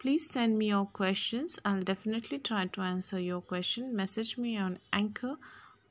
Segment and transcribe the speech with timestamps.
[0.00, 1.58] Please send me your questions.
[1.62, 3.94] I'll definitely try to answer your question.
[3.94, 5.36] Message me on Anchor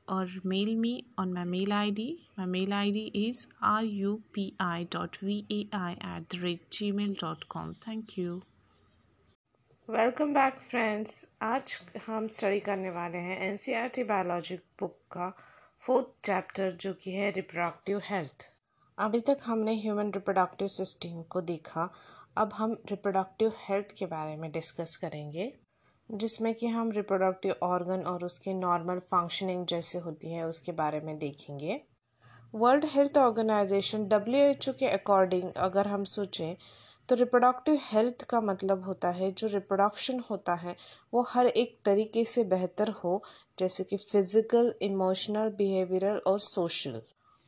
[0.08, 2.26] or mail me on my mail ID.
[2.36, 4.88] My mail ID is rupi.vai
[6.00, 7.74] at the rate gmail.com.
[7.86, 8.40] Thank you.
[9.88, 11.72] Welcome back friends आज
[12.06, 15.28] हम study करने वाले हैं N C R T biology book का
[15.82, 18.46] fourth chapter जो कि है reproductive health
[18.98, 21.88] अभी तक हमने ह्यूमन रिप्रोडक्टिव सिस्टम को देखा
[22.40, 25.52] अब हम रिप्रोडक्टिव हेल्थ के बारे में डिस्कस करेंगे,
[26.10, 31.18] जिसमें कि हम रिप्रोडक्टिव ऑर्गन और उसके नॉर्मल फंक्शनिंग जैसे होती है, उसके बारे में
[31.18, 31.80] देखेंगे।
[32.54, 36.56] World health organisation W H O के अकॉर्डिंग अगर हम सोचें
[37.08, 40.74] तो रिप्रोडक्टिव हेल्थ का मतलब होता है, जो रिप्रोडक्शन होता है,
[41.12, 43.22] वो हर एक तरीके से बेहतर हो,
[43.58, 47.00] जैसे कि फ़िज़िकल इमोशनल बिहेवियरल और सोशल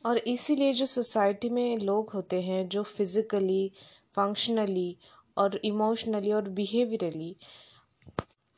[0.05, 3.71] और इसीलिए जो सोसाइटी में लोग होते हैं, जो फिज़िकली
[4.15, 4.95] फंक्शनली
[5.37, 7.35] और इमोशनली और बिहेवियरली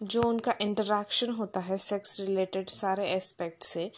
[0.01, 3.91] जो उनका इंटरेक्शन होता है सेक्स रिलेटेड सारे एस्पेक्ट से,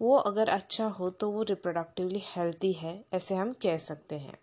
[0.00, 4.38] वो अगर अच्छा हो तो वो रिप्रोडक्टिवली हेल्थी है, ऐसे हम कह सकते हैं।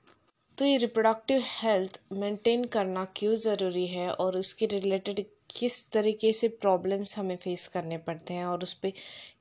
[0.58, 6.48] तो ये रिप्रोडक्टिव हेल्थ मेंटेन करना क्यों ज़रूरी है और उसके रिलेटेड किस तरीके से
[6.62, 8.92] प्रॉब्लम्स हमें फेस करने पड़ते हैं और उस पर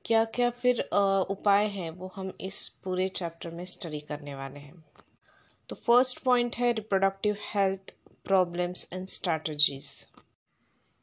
[0.05, 4.83] क्या क्या फिर उपाय हैं, वो हम इस पूरे चैप्टर में स्टडी करने वाले हैं।
[5.69, 7.93] तो फ़र्स्ट पॉइंट है reproductive health
[8.25, 10.07] problems and strategies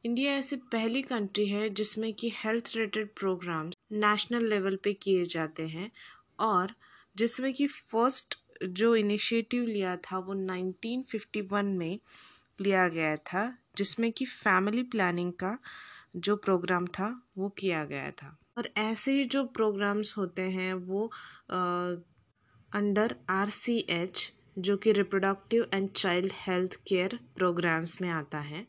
[0.04, 5.68] India ऐसी पहली कंट्री है जिसमें कि health related programmes national level पे किए जाते
[5.68, 5.90] हैं
[6.40, 6.74] और
[7.16, 11.98] जिसमें कि फ़र्स्ट जो इनिशिएटिव लिया था वो 1951 में
[12.60, 15.58] लिया गया था, जिसमें कि फैमिली प्लानिंग का
[16.16, 21.12] जो प्रोग्राम था वो किया गया था। और ऐसे जो प्रोग्राम्स होते हैं वो
[22.74, 28.66] अंडर आर सी एच जो कि reproductive and child health care programmes में आता है,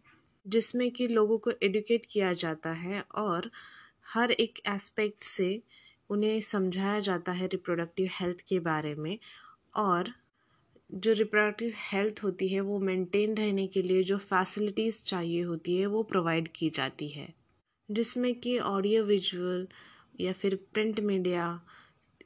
[0.47, 3.51] जिसमें कि लोगों को एडुकेट किया जाता है और
[4.13, 5.63] हर एक एस्पेक्ट से
[6.09, 9.19] उन्हें समझाया जाता है रिप्रोडक्टिव हेल्थ के बारे में
[9.75, 10.13] और
[10.93, 15.85] जो रिप्रोडक्टिव हेल्थ होती है, वो मेंटेन रहने के लिए जो फैसिलिटीज़ चाहिए होती है,
[15.85, 17.33] वो प्रोवाइड की जाती है।
[17.91, 19.67] जिसमें कि ऑडियो विजुअल
[20.19, 21.61] या फिर प्रिंट मीडिया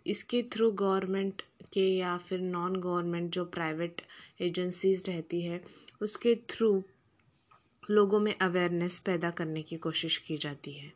[0.05, 1.41] इसके थ्रू गवर्नमेंट
[1.73, 4.01] के या फिर नॉन गवर्नमेंट जो प्राइवेट
[4.41, 5.61] एजेंसीज रहती है,
[6.01, 6.83] उसके थ्रू
[7.83, 10.91] लोगों में अवेयरनेस पैदा करने की कोशिश की जाती है।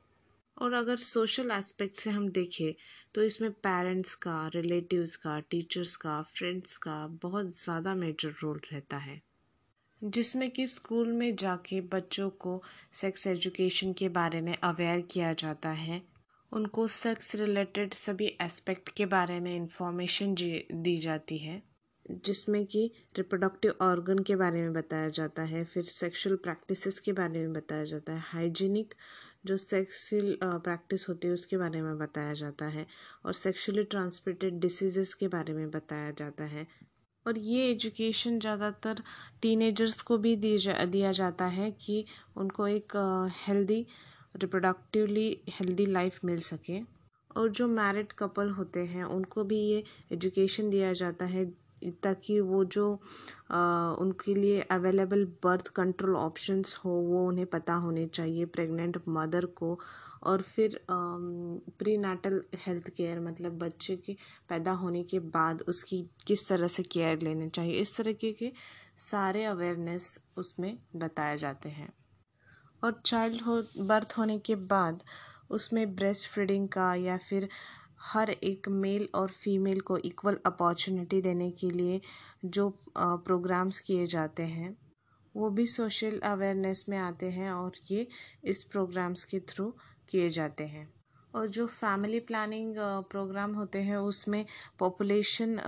[0.57, 2.73] और अगर सोशल एस्पेक्ट से हम देखें
[3.15, 8.97] तो इसमें पेरेंट्स का रिलेटिव्स का टीचर्स का फ्रेंड्स का बहुत ज़्यादा मेजर रोल रहता
[8.97, 9.21] है।
[10.01, 12.61] जिसमें कि स्कूल में जाके बच्चों को
[12.93, 16.01] सेक्स एजुकेशन के बारे में अवेयर किया जाता है।
[16.55, 21.61] उनको सेक्स रिलेटेड सभी एस्पेक्ट के बारे में इंफॉर्मेशन दी जाती है,
[22.25, 27.39] जिसमें कि रिप्रोडक्टिव ऑर्गन के बारे में बताया जाता है, फिर सेक्सुअल प्रैक्टिसेस के बारे
[27.39, 28.93] में बताया जाता है हाइजीनिक
[29.45, 32.85] जो सेक्सिल प्रैक्टिस होती है उसके बारे में बताया जाता है,
[33.25, 36.67] और सेक्सुअली ट्रांसमिटेड डिसीज़ के बारे में बताया जाता है।
[37.25, 39.01] और ये एजुकेशन ज़्यादातर
[39.41, 42.03] टीनेजर्स को भी दी जा, दिया जाता है कि
[42.37, 42.95] उनको एक
[43.47, 43.85] हेल्दी
[44.35, 46.79] रिप्रोडक्टिवली हेल्दी लाइफ मिल सके।
[47.37, 51.45] और जो मैरिड कपल होते हैं उनको भी ये एजुकेशन दिया जाता है
[52.03, 52.85] ताकि वो जो
[53.51, 53.59] आ,
[53.99, 59.77] उनके लिए अवेलेबल बर्थ कंट्रोल ऑप्शंस हो वो उन्हें पता होने चाहिए प्रेग्नेंट मदर को।
[60.23, 64.15] और फिर प्री नाटल हेल्थ केयर मतलब बच्चे के
[64.49, 68.51] पैदा होने के बाद उसकी किस तरह से केयर लेनी चाहिए इस तरीके के
[69.01, 71.89] सारे अवेयरनेस उसमें बताए जाते हैं।
[72.83, 75.03] और चाइल्ड हो बर्थ होने के बाद
[75.49, 77.47] उसमें ब्रेस्ट फीडिंग का या फिर
[78.03, 82.01] हर एक मेल और फीमेल को इक्वल अपॉर्चुनिटी देने के लिए
[82.45, 84.75] जो प्रोग्राम्स किए जाते हैं,
[85.35, 88.07] वो भी सोशल अवेयरनेस में आते हैं और ये
[88.43, 89.73] इस प्रोग्राम्स के थ्रू
[90.09, 90.87] किए जाते हैं।
[91.35, 92.75] और जो फैमिली प्लानिंग
[93.11, 94.45] प्रोग्राम होते हैं, उसमें
[94.79, 95.59] पॉपुलेशन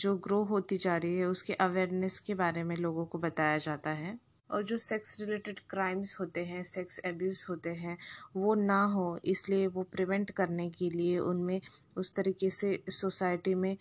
[0.00, 3.90] जो ग्रो होती जा रही है, उसके अवेयरनेस के बारे में लोगों को बताया जाता
[3.90, 4.18] है।
[4.52, 7.96] और जो सेक्स रिलेटेड क्राइम्स होते हैं सेक्स एब्यूज़ होते हैं,
[8.36, 11.60] वो ना हो, इसलिए वो प्रिवेंट करने के लिए उनमें
[11.96, 13.76] उस तरीके से सोसाइटी में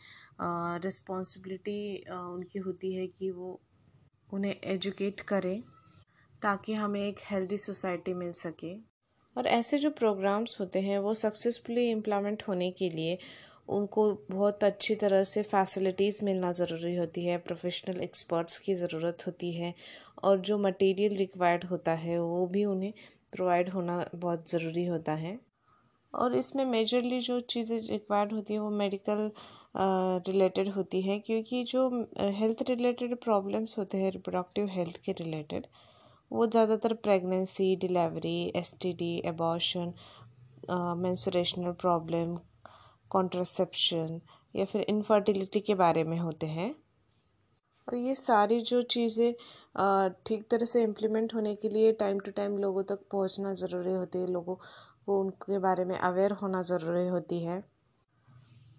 [0.86, 1.80] रिस्पॉन्सिबिलिटी
[2.12, 3.60] उनकी होती है कि वो
[4.30, 5.62] उन्हें एजुकेट करें
[6.42, 8.74] ताकि हमें एक हेल्दी सोसाइटी मिल सके।
[9.36, 13.18] और ऐसे जो प्रोग्राम्स होते हैं, वो सक्सेसफुली इम्प्लीमेंट होने के लिए
[13.70, 19.52] उनको बहुत अच्छी तरह से फैसिलिटीज़ मिलना ज़रूरी होती है प्रोफेशनल एक्सपर्ट्स की ज़रूरत होती
[19.54, 19.74] है
[20.24, 22.94] और जो मटेरियल रिक्वायर्ड होता है, वो भी उन्हें
[23.34, 25.40] प्रोवाइड होना बहुत ज़रूरी होता है।
[26.14, 29.32] और इसमें मेजरली जो चीज़ें रिक्वायर्ड होती है, वो मेडिकल
[30.28, 31.90] रिलेटेड होती है, क्योंकि जो
[32.40, 35.68] हेल्थ रिलेटेड प्रॉब्लम्स होते हैं रिप्रोडक्टिव हेल्थ के रिलेटेड
[36.32, 39.94] वो ज़्यादातर pregnancy delivery S T D abortion
[40.98, 42.38] menstrual problem
[43.12, 44.20] contraception
[44.54, 46.74] या फिर इनफर्टिलिटी के बारे में होते हैं।
[47.88, 49.34] और ये सारी जो चीज़ें
[50.26, 54.20] ठीक तरह से इम्प्लीमेंट होने के लिए टाइम टू टाइम लोगों तक पहुँचना ज़रूरी होती
[54.20, 54.56] है, लोगों
[55.06, 57.64] को उनके बारे में अवेयर होना ज़रूरी होती है।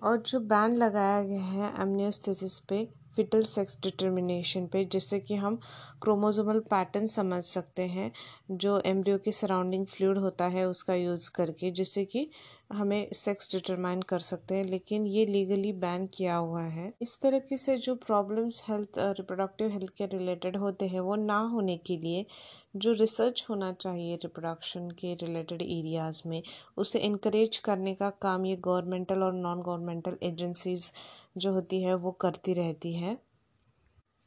[0.03, 5.59] और जो बैन लगाया गया है एमनियोस्थेसिस पे फिटल सेक्स डिटर्मिनेशन पे, जिससे कि हम
[6.03, 8.13] क्रोमोजोमल पैटर्न समझ सकते हैं,
[8.51, 12.31] जो एम्ब्रियो के सराउंडिंग फ्लूड होता है उसका यूज़ करके, जिससे कि
[12.73, 17.57] हमें सेक्स डिटरमाइन कर सकते हैं। लेकिन ये लीगली बैन किया हुआ है। इस तरीके
[17.57, 22.27] से जो प्रॉब्लम्स हेल्थ रिप्रोडक्टिव हेल्थ के रिलेटेड होते हैं, वो ना होने के लिए
[22.77, 26.43] जो रिसर्च होना चाहिए रिप्रोडक्शन के रिलेटेड एरियाज़ में,
[26.77, 30.93] उसे इनक्रेज करने का काम ये गवर्नमेंटल और नॉन गवर्नमेंटल एजेंसीज़
[31.39, 33.19] जो होती है, वो करती रहती है।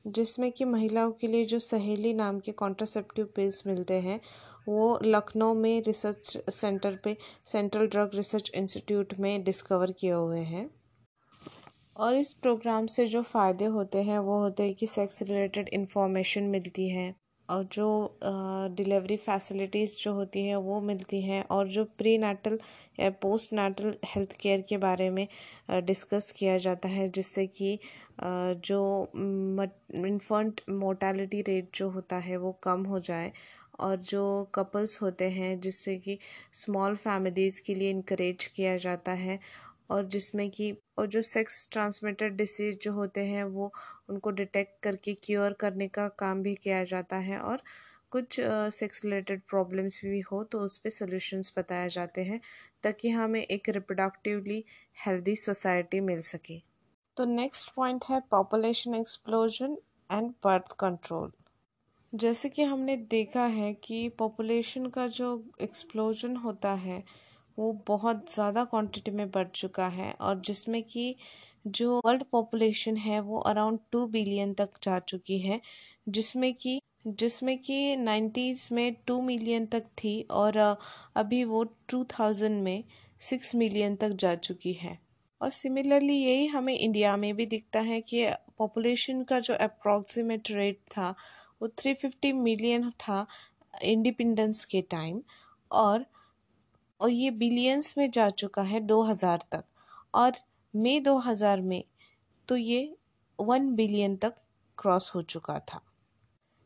[0.07, 4.21] जिसमें कि महिलाओं के लिए जो सहेली नाम के कॉन्ट्रासेप्टिव पिल्स मिलते हैं,
[4.67, 10.69] वो लखनऊ में रिसर्च सेंटर पे सेंट्रल ड्रग रिसर्च इंस्टीट्यूट में डिस्कवर किए हुए हैं।
[11.97, 16.43] और इस प्रोग्राम से जो फ़ायदे होते हैं, वो होते हैं कि सेक्स रिलेटेड इन्फॉर्मेशन
[16.43, 17.87] मिलती है। और जो
[18.77, 22.57] डिलीवरी फैसिलिटीज़ जो होती हैं, वो मिलती हैं और जो प्री नाटल
[22.99, 25.27] या पोस्ट नाटल हेल्थ केयर के बारे में
[25.71, 27.77] डिस्कस किया जाता है, जिससे कि
[28.23, 28.79] जो
[29.13, 33.31] इन्फेंट मोर्टालिटी रेट जो होता है, वो कम हो जाए
[33.79, 34.21] और जो
[34.55, 36.17] कपल्स होते हैं, जिससे कि
[36.53, 39.39] स्मॉल फैमिलीज़ के लिए इनक्रेज किया जाता है
[39.89, 43.71] और जिसमें कि, और जो सेक्स ट्रांसमिटेड डिसीज़ जो होते हैं, वो
[44.09, 47.61] उनको डिटेक्ट करके क्योर करने का काम भी किया जाता है और
[48.11, 48.39] कुछ
[48.71, 52.39] सेक्स रिलेटेड प्रॉब्लम्स भी हो तो उस पर सोल्यूशंस बताए जाते हैं
[52.83, 54.63] ताकि हमें एक रिप्रोडक्टिवली
[54.97, 56.59] हेल्दी सोसाइटी मिल सके।
[57.17, 59.77] तो नेक्स्ट पॉइंट है population explosion
[60.09, 61.31] and birth control
[62.13, 65.27] जैसे कि हमने देखा है कि पॉपुलेशन का जो
[65.61, 67.03] एक्सप्लोजन होता है
[67.57, 71.15] वो बहुत ज़्यादा क्वांटिटी में बढ़ चुका है और जिसमें कि
[71.69, 75.59] जो वर्ल्ड पॉपुलेशन है वो अराउंड टू बिलियन तक जा चुकी है,
[76.09, 76.79] जिसमें कि
[77.09, 80.57] जिसमें कि नाइन्टीज़ में टू मिलियन तक थी और
[81.15, 82.83] अभी वो टू थाउज़ेंड में
[83.19, 84.97] सिक्स मिलियन तक जा चुकी है।
[85.41, 88.25] और सिमिलरली यही हमें इंडिया में भी दिखता है कि
[88.57, 91.09] पॉपुलेशन का जो अप्रॉक्सीमेट रेट था
[91.61, 93.25] वो थ्री फिफ्टी मिलियन था
[93.83, 95.21] इंडिपेंडेंस के टाइम
[95.71, 96.05] और
[96.99, 99.63] और ये बिलियंस में जा चुका है दो हज़ार तक।
[100.13, 100.31] और
[100.73, 101.83] मई दो हज़ार में
[102.47, 102.95] तो ये
[103.39, 104.35] वन बिलियन तक
[104.77, 105.81] क्रॉस हो चुका था।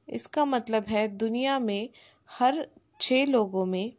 [0.08, 1.90] इसका मतलब है दुनिया में
[2.30, 2.66] हर
[3.02, 3.94] छः लोगों में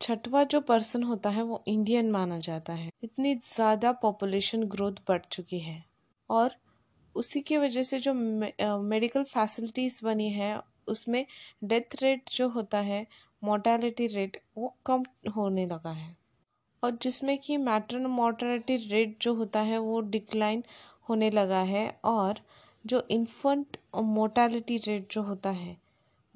[0.00, 5.20] छठवा जो पर्सन होता है वो इंडियन माना जाता है। इतनी ज़्यादा पॉपुलेशन ग्रोथ बढ़
[5.32, 5.84] चुकी है।
[6.30, 6.54] और
[7.14, 11.24] उसी की वजह से जो मेडिकल फैसिलिटीज़ बनी है, उसमें
[11.64, 13.06] डेथ रेट जो होता है
[13.42, 15.04] मोर्टेलिटी रेट वो कम
[15.36, 16.16] होने लगा है।
[16.82, 20.64] और जिसमें कि मैटरन मोर्टेलिटी रेट जो होता है वो डिक्लाइन
[21.08, 22.34] होने लगा है और
[22.86, 25.76] जो इन्फेंट मोर्टेलिटी रेट जो होता है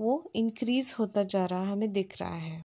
[0.01, 2.63] वो इंक्रीज़ होता जा रहा हमें दिख रहा है।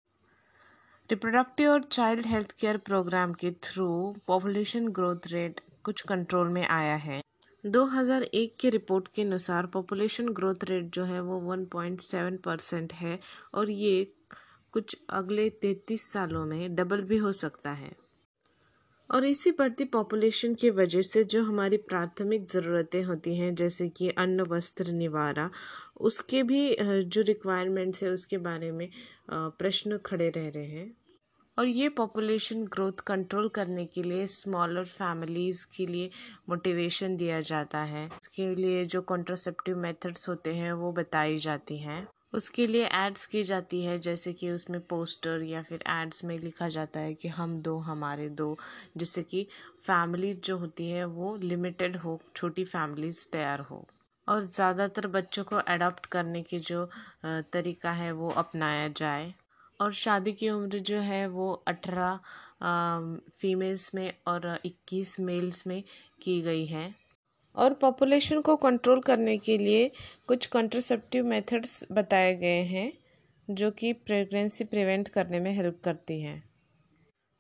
[1.10, 6.96] रिप्रोडक्टिव और चाइल्ड हेल्थ केयर प्रोग्राम के थ्रू पॉपुलेशन ग्रोथ रेट कुछ कंट्रोल में आया
[6.96, 7.22] है।
[7.66, 13.20] 2001 की रिपोर्ट के अनुसार पॉपुलेशन ग्रोथ रेट जो है वो 1.7 परसेंट है
[13.54, 14.14] और ये
[14.78, 17.96] कुछ अगले 33 सालों में डबल भी हो सकता है।
[19.12, 24.10] और इसी बढ़ती पॉपुलेशन की वजह से जो हमारी प्राथमिक ज़रूरतें होती हैं, जैसे कि
[24.10, 25.50] अन्न, वस्त्र, निवारा,
[26.02, 28.90] उसके भी जो रिक्वायरमेंट्स है, उसके बारे में
[29.32, 30.98] प्रश्न खड़े रह रहे हैं।
[31.60, 36.10] और ये पॉपुलेशन ग्रोथ कंट्रोल करने के लिए स्मॉलर फैमिलीज़ के लिए
[36.50, 42.08] मोटिवेशन दिया जाता है। इसके लिए जो कॉन्ट्रासेप्टिव मेथड्स होते हैं, वो बताई जाती हैं।
[42.34, 46.70] उसके लिए एड्स की जाती है, जैसे कि उसमें पोस्टर या फिर एड्स में लिखा
[46.70, 48.58] जाता है कि हम दो, हमारे दो।
[48.98, 49.46] जिससे कि
[49.82, 53.86] फैमिलीज़ जो होती है, वो लिमिटेड हो, छोटी फैमिलीज़ तैयार हो।
[54.28, 56.90] और ज़्यादातर बच्चों को अडॉप्ट करने की जो
[57.26, 59.34] तरीका है, वो अपनाया जाए।
[59.82, 62.20] और शादी की उम्र जो है, वो अठारह
[63.38, 65.84] फीमेल्स में और इक्कीस मेल्स में
[66.22, 67.07] की गई है।
[67.58, 69.90] और पॉपुलेशन को कंट्रोल करने के लिए
[70.28, 72.92] कुछ कंट्रासेप्टिव मेथड्स बताए गए हैं,
[73.48, 76.44] जो कि प्रेगनेंसी प्रिवेंट करने में हेल्प करती हैं।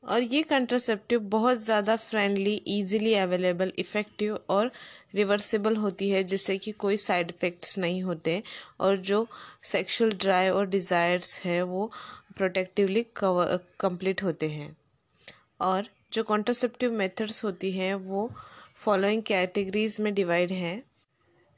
[0.03, 4.71] और ये कंट्रासेप्टिव बहुत ज़्यादा फ्रेंडली इजीली अवेलेबल इफ़ेक्टिव और
[5.15, 8.41] रिवर्सिबल होती है, जिससे कि कोई साइड इफ़ेक्ट्स नहीं होते
[8.79, 9.25] और जो
[9.63, 11.91] सेक्सुअल ड्राइव और डिज़ायर्स है, वो
[12.38, 14.75] प्रोटेक्टिवली कंप्लीट होते हैं।
[15.62, 18.29] और जो कॉन्ट्रासेप्टिव मेथड्स होती हैं, वो
[18.88, 20.84] फॉलोइंग कैटेगरीज में डिवाइड हैं,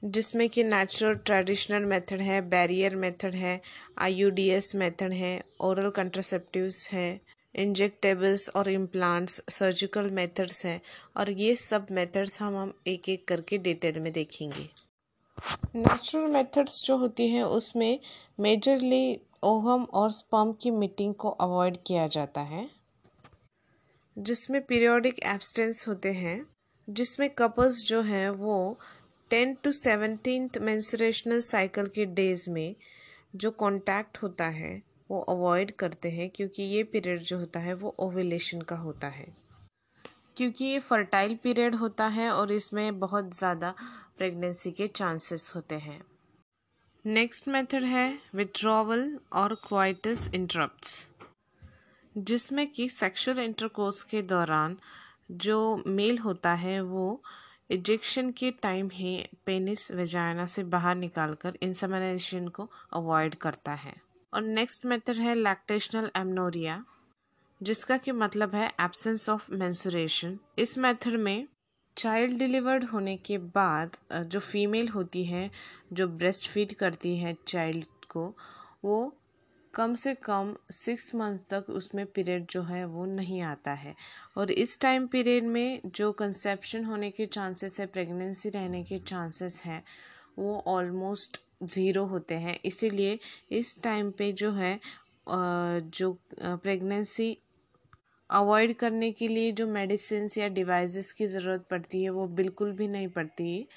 [0.03, 3.61] जिसमें कि नेचुरल ट्रेडिशनल मेथड है बैरियर मेथड है
[3.97, 5.31] आईयूडीएस मेथड है
[5.61, 7.21] ओरल कंट्रासेप्टिव्स है
[7.55, 10.81] इंजेक्टेबल्स और इम्प्लांट्स सर्जिकल मेथड्स हैं,
[11.17, 14.67] और ये सब मेथड्स हम हम एक एक करके डिटेल में देखेंगे।
[15.75, 17.99] नेचुरल मेथड्स जो होती हैं, उसमें
[18.39, 22.69] मेजरली ओहम और स्पर्म की मीटिंग को अवॉइड किया जाता है,
[24.17, 26.39] जिसमें पीरियोडिक एब्सटेंस होते हैं।
[26.89, 28.79] जिसमें कपल्स जो हैं वो
[29.31, 32.75] ten to seventeen menstrual cycle के डेज़ में
[33.35, 34.81] जो कांटेक्ट होता है,
[35.11, 39.27] वो अवॉइड करते हैं क्योंकि ये पीरियड जो होता है वो ओवुलेशन का होता है।
[40.37, 43.73] क्योंकि ये फर्टाइल पीरियड होता है और इसमें बहुत ज़्यादा
[44.17, 46.01] प्रेगनेंसी के चांसेस होते हैं।
[47.05, 51.07] नेक्स्ट मेथड है विड्रॉवल और क्वाइटस इंटरप्ट्स
[52.15, 54.77] जिसमें कि सेक्सुअल इंटरकोर्स के दौरान
[55.31, 57.21] जो मेल होता है वो
[57.69, 63.95] इजेक्शन के टाइम ही पेनिस वेजाइना से बाहर निकालकर इंसेमिनेशन को अवॉइड करता है।
[64.33, 66.83] और नेक्स्ट मेथड है लैक्टेशनल एमनोरिया
[67.61, 71.47] जिसका कि मतलब है एब्सेंस ऑफ़ मेंसुरेशन इस मेथड में
[71.97, 75.49] चाइल्ड डिलीवर्ड होने के बाद जो फीमेल होती है,
[75.93, 78.35] जो ब्रेस्ट फ़ीड करती है चाइल्ड को,
[78.85, 79.18] वो
[79.79, 83.93] कम से कम सिक्स मंथ तक उसमें पीरियड जो है वो नहीं आता है।
[84.37, 89.61] और इस टाइम पीरियड में जो कंसेप्शन होने के चांसेस है प्रेगनेंसी रहने के चांसेस
[89.65, 89.83] हैं,
[90.39, 93.17] वो ऑलमोस्ट ज़ीरो होते हैं। इसीलिए
[93.51, 94.79] इस टाइम पे जो है
[95.29, 97.37] जो प्रेगनेंसी
[98.29, 102.87] अवॉइड करने के लिए जो मेडिसिन या डिवाइसेस की ज़रूरत पड़ती है, वो बिल्कुल भी
[102.87, 103.67] नहीं पड़ती।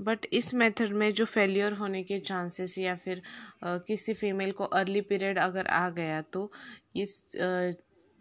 [0.00, 3.22] बट इस मेथड में जो फेलियर होने के चांसेस या फिर
[3.64, 6.50] आ, किसी फीमेल को अर्ली पीरियड अगर आ गया तो
[6.96, 7.70] इस आ,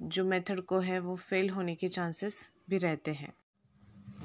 [0.02, 3.34] जो मेथड को है वो फेल होने के चांसेस भी रहते हैं।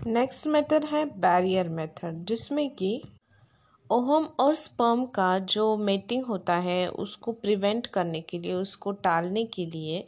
[0.06, 3.02] नेक्स्ट मेथड है बैरियर मेथड जिसमें कि
[3.90, 9.44] ओहम और स्पर्म का जो मेटिंग होता है उसको प्रिवेंट करने के लिए उसको टालने
[9.44, 10.06] के लिए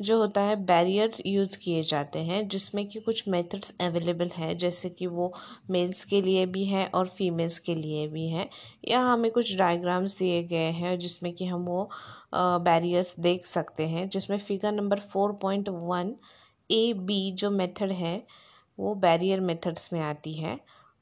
[0.00, 4.90] जो होता है बैरियर यूज़ किए जाते हैं, जिसमें कि कुछ मेथड्स अवेलेबल है, जैसे
[4.90, 5.32] कि वो
[5.70, 8.48] मेल्स के लिए भी है और फीमेल्स के लिए भी है।
[8.88, 11.88] यहाँ हमें कुछ डायग्राम्स दिए गए हैं, जिसमें कि हम वो
[12.34, 16.14] बैरियर्स देख सकते हैं, जिसमें figure number four point one
[16.70, 18.22] A B जो मेथड है,
[18.78, 20.58] वो बैरियर मेथड्स में आती है।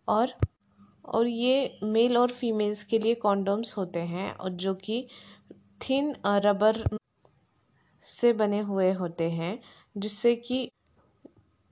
[0.08, 0.34] और
[1.06, 5.06] और ये मेल और फीमेल्स के लिए कॉन्डोम्स होते हैं, और जो कि
[5.80, 6.84] थिन रबर
[8.06, 9.60] से बने हुए होते हैं,
[9.96, 10.70] जिससे कि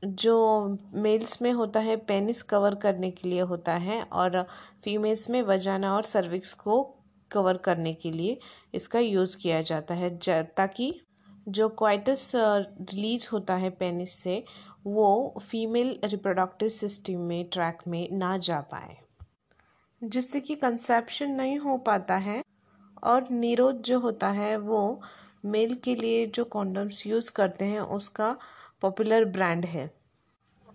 [0.05, 4.43] जो मेल्स में होता है, पेनिस कवर करने के लिए होता है और
[4.85, 6.95] फीमेल्स में वजाना और सर्विक्स को
[7.31, 8.39] कवर करने के लिए
[8.75, 10.19] इसका यूज़ किया जाता है
[10.57, 11.01] ताकि
[11.49, 14.45] जो क्वाइटस रिलीज़ होता है पेनिस से,
[14.87, 18.97] वो फीमेल रिप्रोडक्टिव सिस्टम में, ट्रैक में ना जा पाए।
[20.05, 22.43] जिससे कि कंसेप्शन नहीं हो पाता है
[23.05, 25.01] और निरोध जो होता है, वो
[25.45, 28.37] मेल के लिए जो कॉन्डोम्स यूज़ करते हैं, उसका
[28.83, 29.91] पॉपुलर ब्रांड है।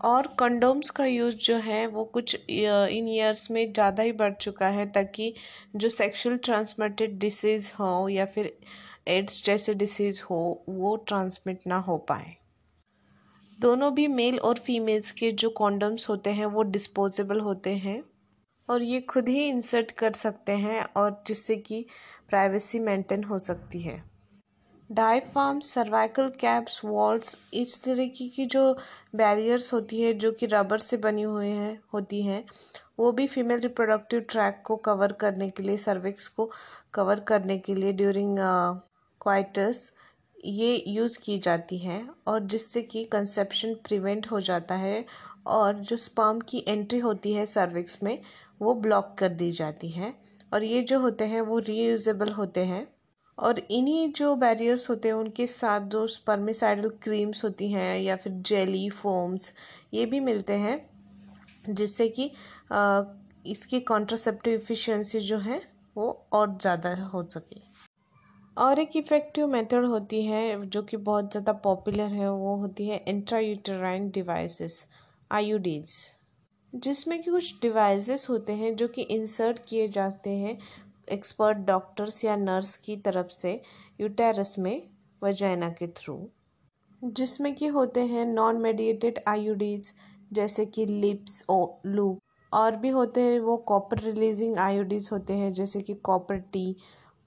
[0.01, 4.67] और कंडोम्स का यूज़ जो है, वो कुछ इन ईयर्स में ज़्यादा ही बढ़ चुका
[4.67, 5.33] है, ताकि
[5.75, 8.57] जो सेक्सुअल ट्रांसमिटेड डिसीज़ हो या फिर
[9.07, 12.35] एड्स जैसे डिसीज़ हो, वो ट्रांसमिट ना हो पाए।
[13.59, 18.03] दोनों भी मेल और फीमेल्स के जो कॉन्डम्स होते हैं, वो डिस्पोजेबल होते हैं।
[18.69, 21.85] और ये खुद ही इंसर्ट कर सकते हैं, और जिससे कि
[22.29, 24.08] प्राइवेसी मेंटेन हो सकती है।
[24.91, 28.73] डायफार्म, सर्वाइकल कैप्स, वॉल्स, इस तरीके की जो
[29.15, 32.43] बैरियर्स होती है, जो कि रबर से बनी हुई हैं, होती हैं,
[32.99, 36.51] वो भी फीमेल रिप्रोडक्टिव ट्रैक को कवर करने के लिए, सर्विक्स को
[36.93, 38.37] कवर करने के लिए ड्यूरिंग
[39.21, 39.91] क्वाइटस,
[40.45, 45.05] ये यूज़ की जाती है और जिससे कि कंसेप्शन प्रिवेंट हो जाता है
[45.47, 48.21] और जो स्पर्म की एंट्री होती है सर्विक्स में,
[48.61, 50.13] वो ब्लॉक कर दी जाती है
[50.53, 52.87] और ये जो होते हैं, वो रीयूजेबल होते हैं।
[53.39, 58.33] और इन्हीं जो बैरियर्स होते हैं, उनके साथ जो स्पर्मिसाइडल क्रीम्स होती हैं या फिर
[58.45, 59.53] जेली फोम्स
[59.93, 60.79] ये भी मिलते हैं,
[61.69, 62.31] जिससे कि
[63.45, 65.61] इसकी कॉन्ट्रासेप्टिव इफ़िशेंसी जो है,
[65.95, 67.61] वो और ज़्यादा हो सके।
[68.57, 73.03] और एक इफ़ेक्टिव मेथड होती है, जो कि बहुत ज़्यादा पॉपुलर है, वो होती है
[73.07, 74.85] इंट्रायूटराइन डिवाइसेस
[75.31, 75.95] आईयूडीज
[76.73, 80.57] जिसमें कि कुछ डिवाइसेस होते हैं, जो कि इंसर्ट किए जाते हैं
[81.11, 83.61] एक्सपर्ट डॉक्टर्स या नर्स की तरफ़ से
[84.01, 84.81] यूटेरस में
[85.21, 86.19] वजाइना के थ्रू
[87.01, 89.93] जिसमें कि होते हैं नॉन मेडिएटेड आयोडीज
[90.33, 92.19] जैसे कि लिप्स ओ लूप
[92.51, 96.75] और भी होते हैं वो कॉपर रिलीजिंग आयोडीज होते हैं, जैसे कि copper T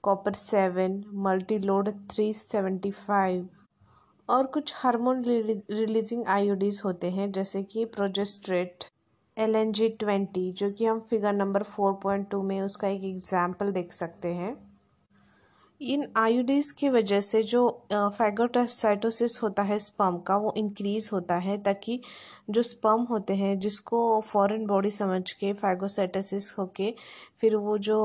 [0.03, 3.47] copper seven multi load three seventy five
[4.29, 8.83] और कुछ हार्मोन रिलीजिंग आयोडीज होते हैं, जैसे कि progestasert
[9.37, 13.03] L N G twenty जो कि हम figure number four point two में उसका एक
[13.05, 14.55] एग्ज़ाम्पल देख सकते हैं।
[15.81, 17.61] इन आयोडीज की वजह से जो
[17.91, 21.99] फैगोटासाइटोसिस होता है स्पर्म का, वो इंक्रीज होता है ताकि
[22.49, 26.93] जो स्पर्म होते हैं, जिसको फॉरेन बॉडी समझ के फैगोसाइटोसिस होके,
[27.39, 27.97] फिर वो जो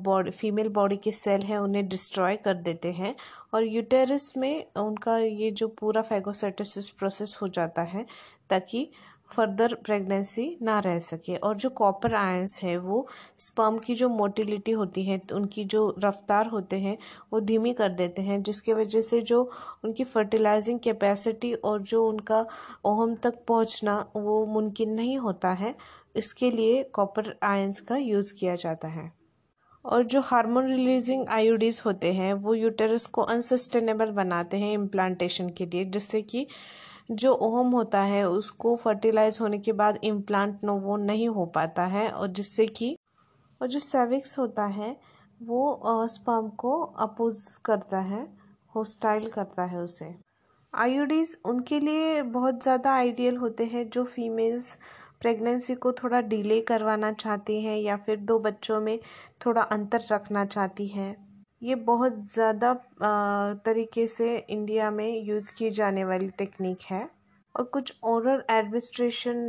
[0.00, 3.14] बॉडी फीमेल बॉडी के सेल हैं, उन्हें डिस्ट्रॉय कर देते हैं
[3.54, 8.06] और यूटेरस में उनका ये जो पूरा फैगोसाइटोसिस प्रोसेस हो जाता है
[8.50, 8.88] ताकि
[9.32, 13.06] फर्दर प्रेगनेंसी ना रह सके। और जो कॉपर आयंस है, वो
[13.38, 16.98] स्पर्म की जो मोटिलिटी होती है तो उनकी जो रफ्तार होते हैं,
[17.32, 19.42] वो धीमी कर देते हैं, जिसके वजह से जो
[19.84, 22.46] उनकी फर्टिलाइजिंग कैपेसिटी और जो उनका
[22.84, 25.74] ओहम तक पहुँचना, वो मुमकिन नहीं होता है।
[26.16, 29.12] इसके लिए कॉपर आयंस का यूज़ किया जाता है।
[29.84, 35.66] और जो हार्मोन रिलीजिंग आयोडीज होते हैं, वो यूटेरस को अनसस्टेनेबल बनाते हैं इम्प्लांटेशन के
[35.66, 36.46] लिए, जिससे कि
[37.12, 42.08] जो ओहम होता है, उसको फर्टिलाइज होने के बाद इम्प्लांट नोवो नहीं हो पाता है
[42.10, 42.96] और जिससे कि,
[43.60, 44.96] और जो सेविक्स होता है,
[45.40, 48.26] वो स्पर्म को अपोज करता है
[48.74, 50.14] होस्टाइल करता है उसे।
[50.72, 54.76] आयोडीज उनके लिए बहुत ज़्यादा आइडियल होते हैं जो फीमेल्स
[55.20, 58.98] प्रेगनेंसी को थोड़ा डिले करवाना चाहती हैं या फिर दो बच्चों में
[59.46, 61.14] थोड़ा अंतर रखना चाहती हैं।
[61.62, 62.72] ये बहुत ज़्यादा
[63.66, 67.08] तरीके से इंडिया में यूज़ की जाने वाली टेक्निक है।
[67.54, 69.48] और कुछ ओरल एडमिनिस्ट्रेशन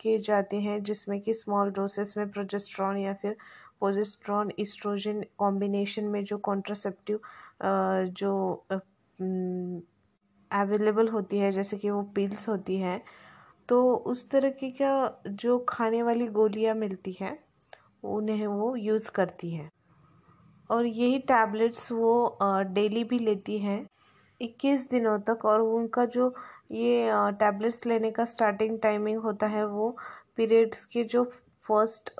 [0.00, 3.36] किए जाते हैं, जिसमें कि स्मॉल डोसेस में प्रोजेस्ट्रॉन या फिर
[3.80, 7.20] पोजेस्ट्रॉन इस्ट्रोजन कॉम्बिनेशन में जो कॉन्ट्रासेप्टिव
[8.12, 8.32] जो
[10.50, 13.00] अवेलेबल होती है, जैसे कि वो पिल्स होती हैं
[13.68, 17.38] तो उस तरह की का जो खाने वाली गोलियाँ मिलती हैं,
[18.06, 19.68] उन्हें वो यूज़ करती है।
[20.72, 23.86] और यही टैबलेट्स वो डेली भी लेती हैं।
[24.40, 26.34] इक्कीस दिनों तक और उनका जो
[26.72, 29.96] ये टैबलेट्स लेने का स्टार्टिंग टाइमिंग होता है वो
[30.36, 31.24] पीरियड्स के जो
[31.64, 32.10] फ़र्स्ट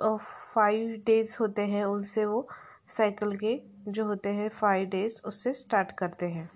[0.53, 2.47] फाइव डेज़ होते हैं उससे वो
[2.89, 6.49] साइकिल के जो होते हैं फाइव डेज़ उससे स्टार्ट करते हैं।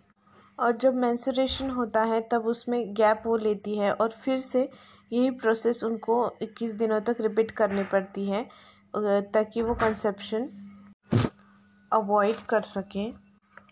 [0.59, 4.61] और जब मैंसुरेशन होता है, तब उसमें गैप वो लेती है और फिर से
[5.11, 8.43] यही प्रोसेस उनको इक्कीस दिनों तक रिपीट करनी पड़ती है
[8.95, 10.49] ताकि वो कंसेप्शन
[11.91, 13.13] अवॉइड कर सकें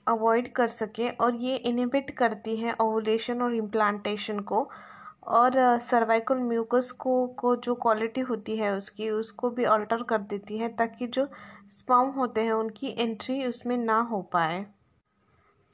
[0.08, 4.69] अवॉइड कर सकें और ये इनिबिट करती है ओवुलेशन और इम्प्लांटेशन को
[5.30, 10.58] और सर्वाइकल म्यूकस को को जो क्वालिटी होती है उसकी, उसको भी अल्टर कर देती
[10.58, 11.28] है ताकि जो
[11.69, 14.65] स्पर्म होते हैं उनकी एंट्री उसमें ना हो पाए।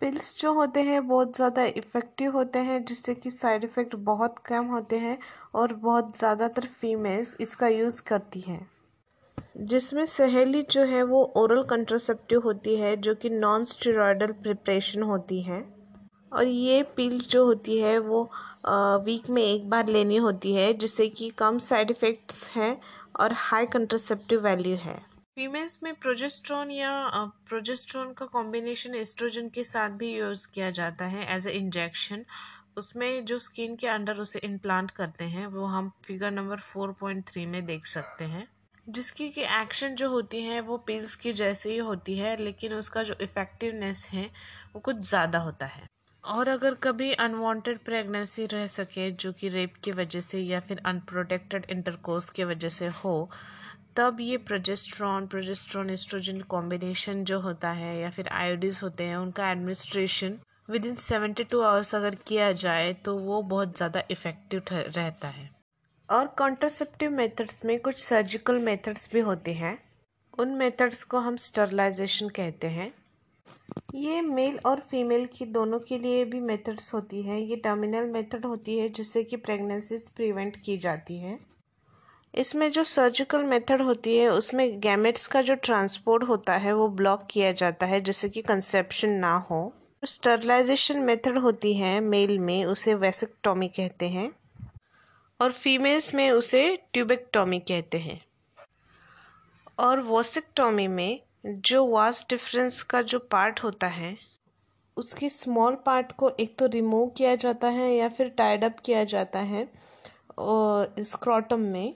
[0.01, 4.65] पिल्स जो होते हैं बहुत ज़्यादा इफ़ेक्टिव होते हैं जिससे कि साइड इफ़ेक्ट बहुत कम
[4.67, 5.17] होते हैं
[5.55, 8.67] और बहुत ज़्यादातर फीमेल्स इसका यूज़ करती हैं।
[9.55, 15.41] जिसमें सहेली जो है वो ओरल कंट्रासेप्टिव होती है, जो कि नॉन स्टेरॉयडल प्रिपरेशन होती
[15.41, 15.61] है।
[16.31, 18.23] और ये पिल्स जो होती है वो
[19.05, 22.77] वीक में एक बार लेनी होती है, जिससे कि कम साइड इफ़ेक्ट्स हैं
[23.19, 24.95] और हाई कंट्रासेप्टिव वैल्यू है।
[25.37, 26.91] फीमेल्स में प्रोजेस्ट्रॉन या
[27.47, 32.25] प्रोजेस्ट्रॉन का कॉम्बिनेशन एस्ट्रोजन के साथ भी यूज़ किया जाता है एज ए इंजेक्शन
[32.77, 37.25] उसमें जो स्किन के अंडर उसे इम्प्लांट करते हैं, वो हम figure number four point
[37.27, 38.47] three में देख सकते हैं।
[38.91, 43.03] जिसकी कि एक्शन जो होती है, वो पिल्स की जैसे ही होती है, लेकिन उसका
[43.03, 44.29] जो इफ़ेक्टिवनेस है,
[44.75, 45.87] वो कुछ ज़्यादा होता है।
[46.23, 50.81] और अगर कभी अनवांटेड प्रेगनेंसी रह सके, जो कि रेप की वजह से या फिर
[50.85, 53.29] अनप्रोटेक्टेड इंटरकोर्स की वजह से हो,
[53.97, 59.49] तब ये प्रोजेस्ट्रॉन प्रोजेस्ट्रॉन एस्ट्रोजन कॉम्बिनेशन जो होता है, या फिर आयोडीज होते हैं, उनका
[59.51, 60.37] administration
[60.85, 65.49] within seventy two hours अगर किया जाए तो वो बहुत ज़्यादा इफ़ेक्टिव रहता है।
[66.11, 69.83] और कॉन्ट्रासेप्टिव मेथड्स में कुछ सर्जिकल मेथड्स भी होते हैं।
[70.39, 72.93] उन मेथड्स को हम स्टरलाइजेशन कहते हैं।
[73.95, 78.45] ये मेल और फीमेल की दोनों के लिए भी मेथड्स होती हैं। ये टर्मिनल मेथड
[78.45, 81.39] होती है, जिससे कि प्रेगनेंसीज प्रिवेंट की जाती है।
[82.35, 87.27] इसमें जो सर्जिकल मेथड होती है, उसमें गैमेट्स का जो ट्रांसपोर्ट होता है, वो ब्लॉक
[87.31, 89.73] किया जाता है, जिससे कि कंसेप्शन ना हो।
[90.05, 94.40] स्टरलाइजेशन मेथड होती है मेल में, उसे वेसिकटोमी कहते हैं।
[95.41, 98.19] और फीमेल्स में उसे ट्यूबेक्टोमी कहते हैं।
[99.79, 104.17] और वॉसिकटोमी में जो वास डिफरेंस का जो पार्ट होता है,
[104.97, 109.03] उसके स्मॉल पार्ट को एक तो रिमूव किया जाता है या फिर टाइड अप किया
[109.05, 109.67] जाता है,
[110.39, 111.93] और स्क्रॉटम में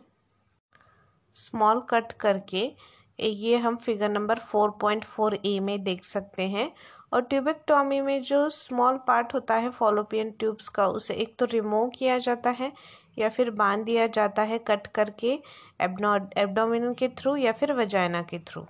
[1.36, 2.72] स्मॉल कट करके
[3.20, 6.72] ये हम figure number four point four A में देख सकते हैं।
[7.14, 11.90] और ट्यूबेक्टोमी में जो स्मॉल पार्ट होता है, फॉलोपियन ट्यूब्स का, उसे एक तो रिमूव
[11.90, 12.72] किया जाता है
[13.18, 15.34] या फिर बाँध दिया जाता है कट करके
[15.82, 18.66] एब्डोमिन के थ्रू या फिर वजाइना के थ्रू।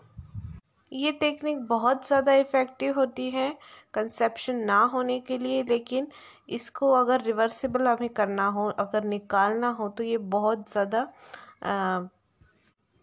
[0.91, 3.49] ये टेक्निक बहुत ज़्यादा इफ़ेक्टिव होती है
[3.93, 6.07] कंसेप्शन ना होने के लिए, लेकिन
[6.49, 11.07] इसको अगर रिवर्सिबल हमें करना हो, अगर निकालना हो तो ये बहुत ज़्यादा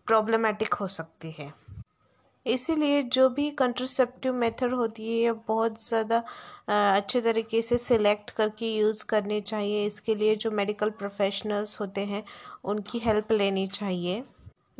[0.06, 1.52] प्रॉब्लमेटिक हो सकती है।
[2.46, 6.22] इसीलिए जो भी कंट्रसेप्टिव मेथड होती है ये बहुत ज़्यादा
[6.68, 12.22] अच्छे तरीके से सिलेक्ट करके यूज़ करनी चाहिए। इसके लिए जो मेडिकल प्रोफेशनल्स होते हैं,
[12.64, 14.22] उनकी हेल्प लेनी चाहिए।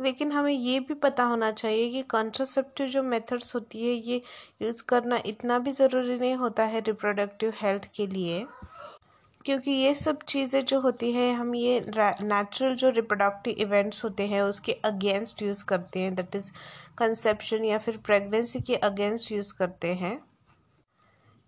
[0.01, 4.21] लेकिन हमें ये भी पता होना चाहिए कि कॉन्ट्रासेप्टिव जो मेथड्स होती है, ये
[4.61, 8.45] यूज़ करना इतना भी ज़रूरी नहीं होता है रिप्रोडक्टिव हेल्थ के लिए।
[9.45, 14.41] क्योंकि ये सब चीज़ें जो होती है, हम ये नेचुरल जो रिप्रोडक्टिव इवेंट्स होते हैं,
[14.41, 16.51] उसके अगेंस्ट यूज़ करते हैं। दैट इज़
[16.97, 20.19] कंसेप्शन या फिर प्रेगनेंसी के अगेंस्ट यूज़ करते हैं।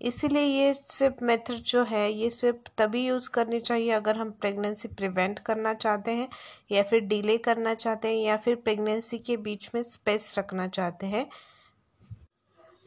[0.02, 4.88] इसीलिए ये सिर्फ़ मेथड जो है, ये सिर्फ़ तभी यूज़ करनी चाहिए अगर हम प्रेगनेंसी
[4.88, 6.28] प्रिवेंट करना चाहते हैं
[6.72, 11.08] या फिर डिले करना चाहते हैं या फिर प्रेगनेंसी के बीच में स्पेस रखना चाहते
[11.08, 11.26] हैं।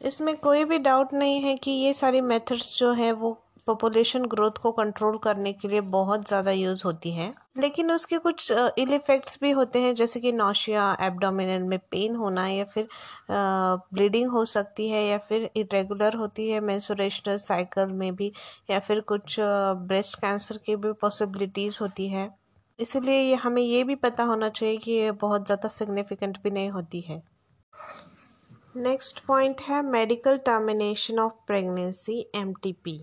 [0.01, 3.31] इसमें कोई भी डाउट नहीं है कि ये सारी मेथड्स जो है वो
[3.69, 8.51] पॉपुलेशन ग्रोथ को कंट्रोल करने के लिए बहुत ज़्यादा यूज़ होती है। लेकिन उसके कुछ
[8.51, 12.87] इल इफ़ेक्ट्स भी होते हैं, जैसे कि नौशिया एब्डोमिनल में पेन होना या फिर
[13.31, 18.31] ब्लीडिंग हो सकती है या फिर इरेगुलर होती है मैंसुरेशनल साइकिल में भी
[18.69, 22.29] या फिर कुछ ब्रेस्ट कैंसर की भी पॉसिबिलिटीज़ होती है।
[22.79, 27.01] इसलिए हमें ये भी पता होना चाहिए कि ये बहुत ज़्यादा सिग्निफिकेंट भी नहीं होती
[27.01, 27.21] है।
[28.77, 32.99] नेक्स्ट पॉइंट है medical termination of pregnancy MTP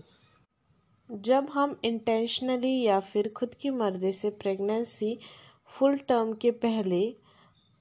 [1.09, 5.17] जब हम इंटेंशनली या फिर खुद की मर्ज़ी से प्रेगनेंसी
[5.71, 6.99] फुल टर्म के पहले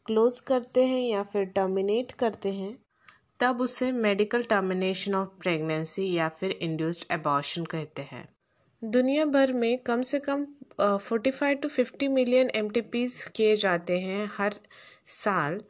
[0.06, 2.76] क्लोज करते हैं या फिर टर्मिनेट करते हैं,
[3.40, 8.28] तब उसे मेडिकल टर्मिनेशन ऑफ़ प्रेगनेंसी या फिर इंड्यूस्ड एबॉर्शन कहते हैं।
[8.82, 10.44] दुनिया भर में कम से कम
[10.80, 14.54] forty five to fifty million M किए जाते हैं हर
[15.08, 15.60] साल,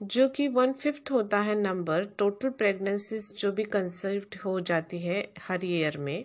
[0.00, 5.22] जो कि वन फिफ्थ होता है नंबर टोटल प्रेगनेंसीज जो भी कंसीव्ड हो जाती है
[5.40, 6.24] हर ईयर में।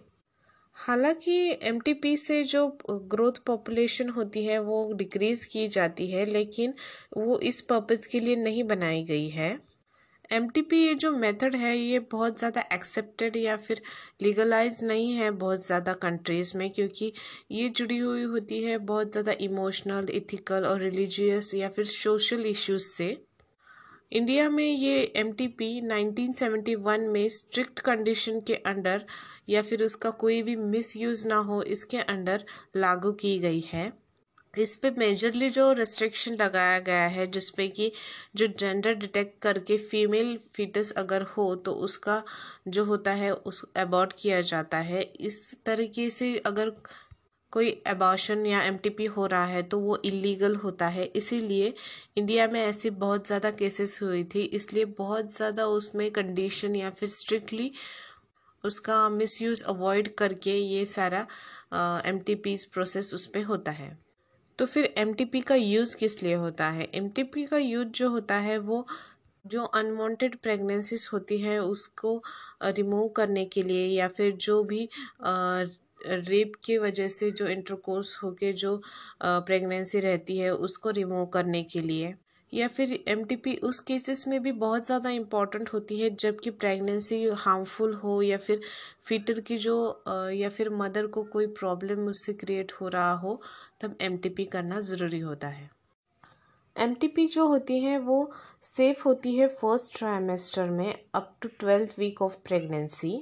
[0.78, 2.68] हालाँकि एमटीपी से जो
[3.10, 6.74] ग्रोथ पॉपुलेशन होती है, वो डिक्रीज़ की जाती है, लेकिन
[7.18, 9.50] वो इस पर्पज़ के लिए नहीं बनाई गई है।
[10.30, 13.82] एमटीपी ये जो मेथड है, ये बहुत ज़्यादा एक्सेप्टेड या फिर
[14.24, 17.12] लीगलाइज नहीं है बहुत ज़्यादा कंट्रीज़ में, क्योंकि
[17.52, 22.88] ये जुड़ी हुई होती है बहुत ज़्यादा इमोशनल इथिकल और रिलीजियस या फिर सोशल इश्यूज़
[22.88, 23.16] से।
[24.12, 29.06] इंडिया में ये M T P nineteen seventy one में स्ट्रिक्ट कंडीशन के अंडर
[29.50, 33.92] या फिर उसका कोई भी मिस यूज़ ना हो, इसके अंडर लागू की गई है।
[34.54, 37.92] इस पे मेजरली जो रेस्ट्रिक्शन लगाया गया है जिसपे कि
[38.36, 42.22] जो जेंडर डिटेक्ट करके फीमेल फीटस अगर हो तो उसका
[42.68, 46.72] जो होता है, उस अबॉर्ट किया जाता है। इस तरीके से अगर
[47.56, 51.74] कोई एबॉर्शन या एमटीपी हो रहा है तो वो इलीगल होता है। इसीलिए
[52.18, 57.10] इंडिया में ऐसी बहुत ज़्यादा केसेस हुई थी, इसलिए बहुत ज़्यादा उसमें कंडीशन या फिर
[57.12, 57.72] स्ट्रिक्टली
[58.64, 61.20] उसका मिसयूज़ अवॉइड करके ये सारा
[62.06, 63.98] एम प्रोसेस उस पर होता है।
[64.60, 66.90] तो फिर एमटीपी का यूज़ किस लिए होता है?
[66.96, 68.86] एमटीपी का यूज़ जो होता है, वो
[69.46, 72.22] जो अनवांटेड प्रेगनेंसीज होती हैं, उसको
[72.66, 74.88] रिमूव करने के लिए या फिर जो भी
[76.06, 78.82] रेप की वजह से जो इंटरकोर्स होके जो
[79.24, 82.14] प्रेगनेंसी रहती है, उसको रिमूव करने के लिए।
[82.54, 87.94] या फिर एमटीपी उस केसेस में भी बहुत ज़्यादा इंपॉर्टेंट होती है, जबकि प्रेगनेंसी हार्मफुल
[87.94, 88.62] हो या फिर
[89.04, 93.42] फीटर की जो या फिर मदर को कोई प्रॉब्लम उससे क्रिएट हो रहा हो,
[93.82, 95.70] तब एमटीपी करना ज़रूरी होता है।
[96.76, 98.32] एमटीपी जो होती है, वो
[98.64, 103.22] सेफ़ होती है फ़र्स्ट ट्राइमेस्टर में up to twelfth week of pregnancy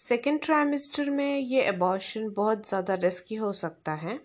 [0.00, 4.18] second trimester में ये एबॉर्शन बहुत ज़्यादा रिस्की हो सकता है।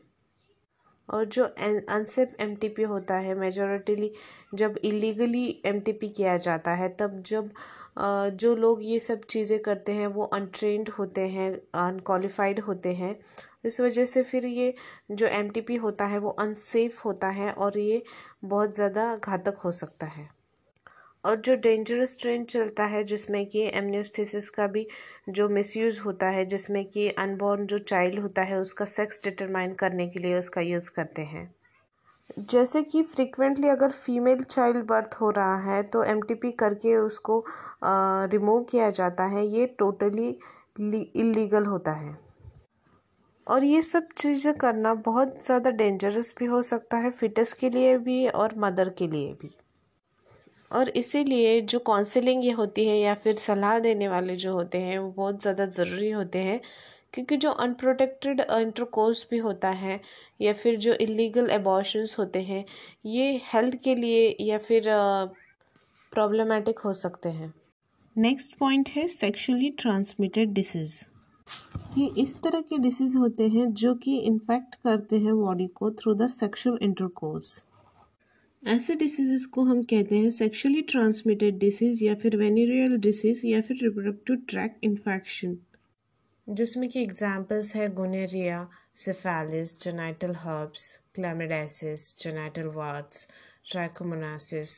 [1.09, 4.11] और जो अनसेफ एमटीपी होता है मेजोरिटीली
[4.53, 7.49] जब इलीगली एमटीपी किया जाता है, तब जब
[8.35, 13.15] जो लोग ये सब चीज़ें करते हैं, वो अनट्रेंड होते हैं अनक्वालिफाइड होते हैं,
[13.65, 14.73] इस वजह से फिर ये
[15.11, 18.01] जो एमटीपी होता है, वो अनसेफ होता है और ये
[18.45, 20.27] बहुत ज़्यादा घातक हो सकता है।
[21.25, 24.87] और जो डेंजरस ट्रेंड चलता है, जिसमें कि एमनियोस्थेसिस का भी
[25.29, 30.07] जो मिसयूज़ होता है, जिसमें कि अनबॉर्न जो चाइल्ड होता है, उसका सेक्स डिटरमाइन करने
[30.07, 31.53] के लिए उसका यूज़ करते हैं।
[32.41, 37.43] जैसे कि फ्रिक्वेंटली अगर फीमेल चाइल्ड बर्थ हो रहा है तो एमटीपी करके उसको
[37.83, 40.29] रिमूव किया जाता है। ये टोटली
[41.15, 42.17] इलीगल होता है।
[43.47, 47.97] और ये सब चीज़ें करना बहुत ज़्यादा डेंजरस भी हो सकता है फिटस के लिए
[47.99, 49.55] भी और मदर के लिए भी।
[50.75, 54.97] और इसीलिए जो काउंसलिंग ये होती है या फिर सलाह देने वाले जो होते हैं,
[54.99, 56.59] वो बहुत ज़्यादा ज़रूरी होते हैं।
[57.13, 59.99] क्योंकि जो अनप्रोटेक्टेड इंटरकोर्स भी होता है
[60.41, 62.63] या फिर जो इलीगल एबॉर्शंस होते हैं,
[63.05, 64.83] ये हेल्थ के लिए या फिर
[66.11, 67.53] प्रॉब्लमेटिक हो सकते हैं।
[68.15, 71.03] नेक्स्ट पॉइंट है सेक्शुअली ट्रांसमिटेड डिसीज़
[71.97, 76.13] ये इस तरह के डिसीज़ होते हैं जो कि इन्फेक्ट करते हैं बॉडी को थ्रू
[76.15, 77.55] द सेक्सुअल इंटरकोर्स
[78.65, 83.77] ऐसे डिसीज़ को हम कहते हैं सेक्शुअली ट्रांसमिटेड डिसीज़ या फिर वेनेरियल डिसीज़ या फिर
[83.83, 85.57] रिप्रोडक्टिव ट्रैक इन्फेक्शन
[86.47, 93.27] जिसमें कि एग्जांपल्स है gonorrhoea syphilis genital herpes chlamydiasis genital warts
[93.71, 94.75] trichomoniasis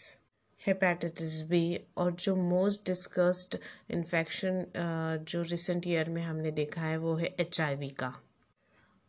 [0.61, 1.63] hepatitis B
[1.97, 3.57] और जो मोस्ट डिस्कस्ड
[3.91, 4.63] इन्फेक्शन
[5.27, 8.13] जो रिसेंट ईयर में हमने देखा है वो है एचआईवी का।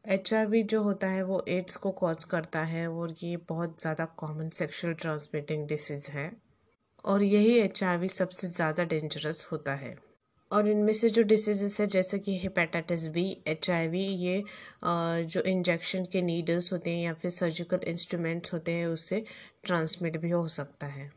[0.08, 4.48] एचआईवी जो होता है, वो एड्स को कॉज करता है और ये बहुत ज़्यादा कॉमन
[4.50, 6.30] सेक्सुअल ट्रांसमिटिंग डिसीज़ है।
[7.04, 9.94] और यही एच सबसे ज़्यादा डेंजरस होता है।
[10.50, 14.42] और इनमें से जो डिसीजेस है, जैसे कि हेपेटाइटिस बी एच ये
[15.24, 19.24] जो इंजेक्शन के नीडल्स होते हैं या फिर सर्जिकल इंस्ट्रूमेंट्स होते हैं, उससे
[19.64, 21.10] ट्रांसमिट भी हो सकता है।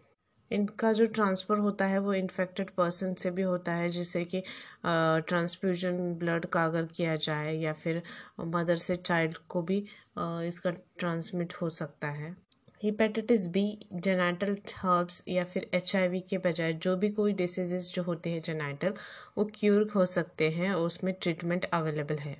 [0.52, 4.44] इनका जो ट्रांसफ़र होता है, वो इन्फेक्टेड पर्सन से भी होता है जिससे कि
[4.86, 8.02] ट्रांसफ्यूजन ब्लड का अगर किया जाए या फिर
[8.48, 9.78] मदर से चाइल्ड को भी
[10.18, 12.36] इसका ट्रांसमिट हो सकता है।
[12.82, 13.64] हिपेटाइटिस बी
[13.96, 15.92] जेनाइटल हर्ब्स या फिर एच
[16.30, 18.94] के बजाय जो भी कोई डिसीजेज जो होते हैं जेनाइटल
[19.38, 22.36] वो क्यूर हो सकते हैं, और उसमें ट्रीटमेंट अवेलेबल है।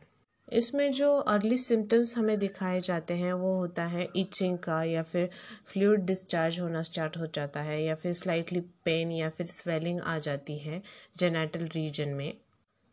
[0.52, 5.30] इसमें जो अर्ली सिम्टम्स हमें दिखाए जाते हैं, वो होता है इचिंग का या फिर
[5.66, 10.18] फ्लूड डिस्चार्ज होना स्टार्ट हो जाता है या फिर स्लाइटली पेन या फिर स्वेलिंग आ
[10.18, 10.82] जाती है
[11.18, 12.34] जेनेटल रीजन में।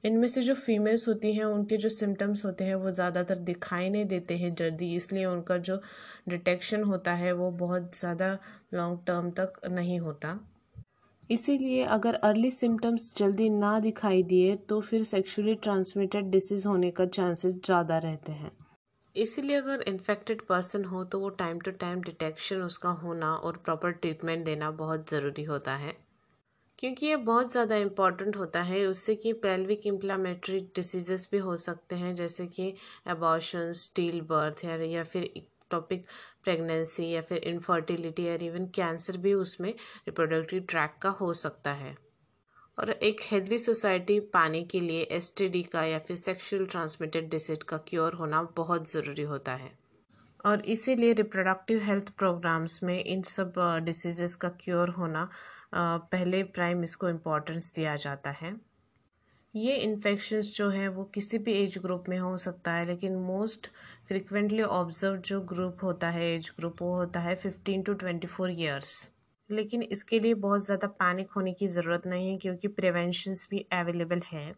[0.05, 4.05] इनमें से जो फीमेल्स होती हैं, उनके जो सिम्टम्स होते हैं, वो ज़्यादातर दिखाई नहीं
[4.05, 5.81] देते हैं जल्दी, इसलिए उनका जो
[6.29, 8.39] डिटेक्शन होता है, वो बहुत ज़्यादा
[8.75, 10.39] लॉन्ग टर्म तक नहीं होता।
[11.31, 17.07] इसीलिए अगर अर्ली सिम्टम्स जल्दी ना दिखाई दिए तो फिर सेक्सुअली ट्रांसमिटेड डिसीज़ होने का
[17.07, 18.51] चांसेस ज़्यादा रहते हैं।
[19.17, 23.91] इसीलिए अगर इन्फेक्टेड पर्सन हो तो वो टाइम टू टाइम डिटेक्शन उसका होना और प्रॉपर
[23.93, 25.97] ट्रीटमेंट देना बहुत ज़रूरी होता है।
[26.79, 31.97] क्योंकि ये बहुत ज़्यादा इंपॉर्टेंट होता है, उससे कि पेल्विक इम्प्लामेटरी डिसीजेस भी हो सकते
[31.97, 32.75] हैं, जैसे कि
[33.09, 35.31] एबॉर्शन स्टील बर्थ या फिर
[35.71, 36.07] टॉपिक
[36.45, 41.97] प्रेगनेंसी या फिर इनफर्टिलिटी और इवन कैंसर भी उसमें रिप्रोडक्टिव ट्रैक का हो सकता है।
[42.79, 47.77] और एक हेल्दी सोसाइटी पाने के लिए एसटीडी का या फिर सेक्शुअल ट्रांसमिटेड डिसीज का
[47.89, 49.71] क्योर होना बहुत ज़रूरी होता है।
[50.45, 53.53] और इसीलिए रिप्रोडक्टिव हेल्थ प्रोग्राम्स में इन सब
[53.85, 55.29] डिसीज़ का क्योर होना
[55.75, 58.55] पहले प्राइम इसको इम्पोर्टेंस दिया जाता है।
[59.55, 63.67] ये इन्फेक्शंस जो है, वो किसी भी एज ग्रुप में हो सकता है, लेकिन मोस्ट
[64.09, 68.51] फ्रिक्वेंटली ऑब्ज़र्व जो ग्रुप होता है एज ग्रुप वो होता है fifteen to twenty four
[68.53, 69.11] years
[69.51, 74.21] लेकिन इसके लिए बहुत ज़्यादा पैनिक होने की ज़रूरत नहीं है, क्योंकि प्रिवेंशंस भी अवेलेबल
[74.27, 74.53] है।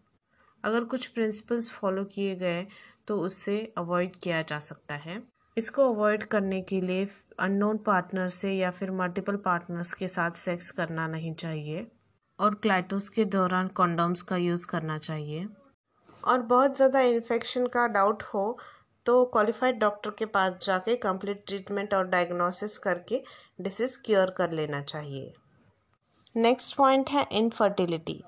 [0.64, 2.66] अगर कुछ प्रिंसिपल्स फॉलो किए गए
[3.09, 5.22] तो उससे अवॉइड किया जा सकता है।
[5.57, 7.07] इसको अवॉइड करने के लिए
[7.40, 11.87] अननोन पार्टनर से या फिर मल्टीपल पार्टनर्स के साथ सेक्स करना नहीं चाहिए।
[12.40, 15.46] और क्लाइटोस के दौरान कॉन्डोम्स का यूज़ करना चाहिए।
[16.22, 18.59] और बहुत ज़्यादा इन्फेक्शन का डाउट हो
[19.07, 23.22] तो क्वालिफाइड डॉक्टर के पास जाके कंप्लीट ट्रीटमेंट और डायग्नोसिस करके
[23.61, 25.33] डिसीज़ क्योर कर लेना चाहिए।
[26.37, 28.22] नेक्स्ट पॉइंट है इनफर्टिलिटी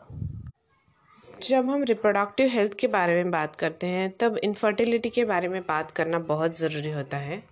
[1.43, 5.61] जब हम रिप्रोडक्टिव हेल्थ के बारे में बात करते हैं, तब इनफर्टिलिटी के बारे में
[5.63, 7.43] बात करना बहुत ज़रूरी होता है।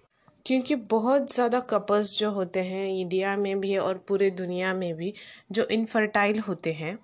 [0.46, 5.12] क्योंकि बहुत ज़्यादा कपल्स जो होते हैं इंडिया में भी और पूरे दुनिया में भी
[5.52, 6.96] जो इनफर्टाइल होते हैं,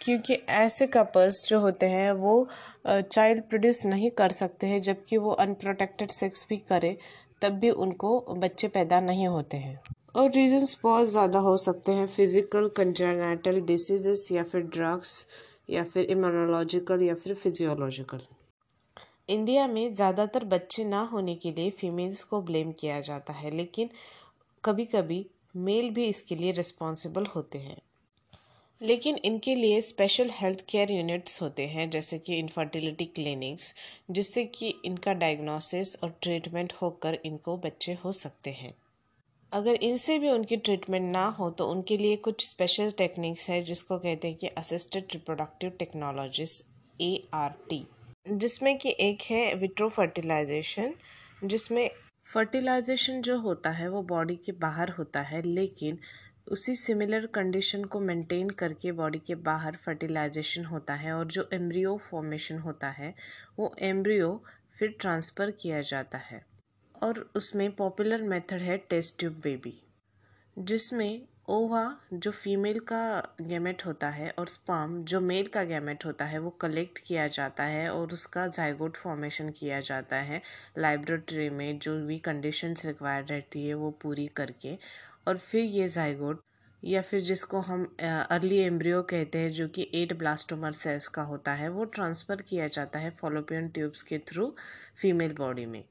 [0.00, 2.36] क्योंकि ऐसे कपल्स जो होते हैं वो
[2.86, 6.96] चाइल्ड प्रोड्यूस नहीं कर सकते हैं, जबकि वो अनप्रोटेक्टेड सेक्स भी करें,
[7.42, 9.80] तब भी उनको बच्चे पैदा नहीं होते हैं।
[10.16, 15.26] और रीजंस बहुत ज़्यादा हो सकते हैं फ़िज़िकल कंजेनाइटल डिसीज़ या फिर ड्रग्स
[15.70, 18.20] या फिर इम्यूनोलॉजिकल या फिर फिजियोलॉजिकल
[19.28, 23.90] इंडिया में ज़्यादातर बच्चे ना होने के लिए फीमेल्स को ब्लेम किया जाता है, लेकिन
[24.64, 25.24] कभी कभी
[25.58, 27.76] मेल भी इसके लिए रिस्पॉन्सिबल होते हैं।
[28.80, 33.74] लेकिन इनके लिए स्पेशल हेल्थ केयर यूनिट्स होते हैं, जैसे कि इनफर्टिलिटी क्लिनिक्स
[34.10, 38.74] जिससे कि इनका डायग्नोसिस और ट्रीटमेंट होकर इनको बच्चे हो सकते हैं।
[39.52, 43.98] अगर इनसे भी उनकी ट्रीटमेंट ना हो तो उनके लिए कुछ स्पेशल टेक्निक्स है, जिसको
[43.98, 46.62] कहते हैं कि assisted reproductive technologies
[47.00, 47.84] A R T
[48.26, 50.94] जिसमें कि एक है विट्रो फर्टिलाइजेशन,
[51.44, 51.90] जिसमें
[52.26, 55.98] फर्टिलाइजेशन जो होता है वो बॉडी के बाहर होता है, लेकिन
[56.48, 61.96] उसी सिमिलर कंडीशन को मेंटेन करके बॉडी के बाहर फर्टिलाइजेशन होता है और जो एम्ब्रियो
[61.96, 63.14] फॉर्मेशन होता है,
[63.58, 64.42] वो एम्ब्रियो
[64.78, 66.44] फिर ट्रांसफ़र किया जाता है।
[66.94, 69.74] और उसमें पॉपुलर मेथड है टेस्ट ट्यूब बेबी,
[70.56, 76.24] जिसमें ओवा, जो फीमेल का गैमेट होता है, और स्पर्म, जो मेल का गैमेट होता
[76.24, 80.40] है, वो कलेक्ट किया जाता है और उसका जाइगोट फॉर्मेशन किया जाता है।
[80.78, 84.76] लाइब्रेटरी में जो भी कंडीशंस रिक्वायर्ड रहती है, वो पूरी करके।
[85.28, 86.42] और फिर ये जाइगोट,
[86.82, 91.52] या फिर जिसको हम अर्ली एम्ब्रियो कहते हैं, जो कि एट ब्लास्टोमर सेल्स का होता
[91.52, 94.54] है, वो ट्रांसफ़र किया जाता है फॉलोपियन ट्यूब्स के थ्रू
[94.96, 95.82] फीमेल बॉडी में।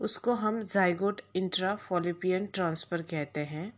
[0.00, 3.72] उसको हम जाइगोट इंट्रा फॉलोपियन ट्रांसफ़र कहते हैं।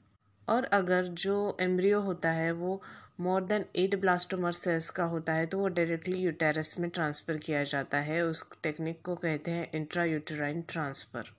[0.48, 2.80] और अगर जो एम्ब्रियो होता है, वो
[3.20, 7.62] more than eight blastomere cells का होता है तो वो डायरेक्टली यूटेरस में ट्रांसफ़र किया
[7.64, 11.30] जाता है। उस टेक्निक को कहते हैं इंट्रा यूटेराइन ट्रांसफ़र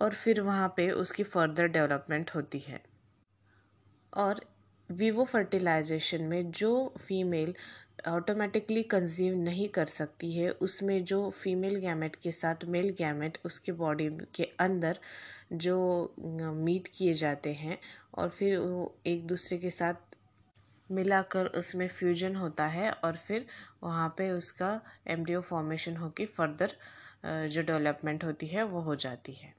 [0.00, 2.82] और फिर वहाँ पे उसकी फर्दर डेवलपमेंट होती है।
[4.12, 4.40] और
[4.90, 7.54] वीवो फर्टिलाइजेशन में जो फीमेल
[8.04, 13.72] ऑटोमेटिकली कंजीव नहीं कर सकती है। उसमें जो फीमेल गैमेट के साथ मेल गैमेट उसके
[13.72, 14.98] बॉडी के अंदर
[15.54, 17.78] जो मीट किए जाते हैं
[18.14, 20.16] और फिर वो एक दूसरे के साथ
[20.90, 23.46] मिलाकर उसमें फ्यूजन होता है और फिर
[23.82, 26.74] वहाँ पे उसका एम्ब्रियो फॉर्मेशन होकर फर्दर
[27.48, 29.54] जो डेवलपमेंट होती है वो हो जाती है।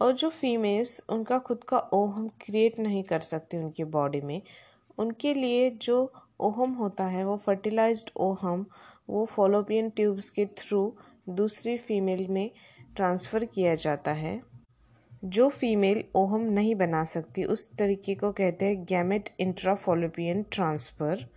[0.00, 4.40] और जो फीमेल्स उनका खुद का ओहम क्रिएट नहीं कर सकते उनकी बॉडी में,
[4.98, 8.66] उनके लिए जो ओहम होता है, वो फर्टिलाइज्ड ओहम,
[9.10, 10.96] वो फॉलोपियन ट्यूब्स के थ्रू
[11.28, 12.50] दूसरी फीमेल में
[12.96, 14.40] ट्रांसफ़र किया जाता है।
[15.24, 21.28] जो फीमेल ओहम नहीं बना सकती, उस तरीके को कहते हैं गैमेट इंट्राफोलोपियन ट्रांसफ़र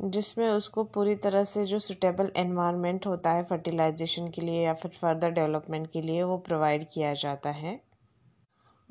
[0.00, 4.90] जिसमें उसको पूरी तरह से जो सुटेबल एनवायरनमेंट होता है फर्टिलाइजेशन के लिए या फिर
[4.90, 7.80] फर्दर डेवलपमेंट के लिए वो प्रोवाइड किया जाता है।